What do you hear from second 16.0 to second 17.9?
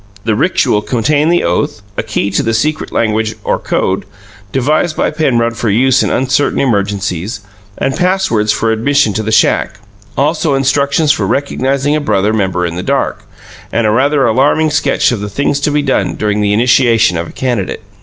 during the initiation of a candidate.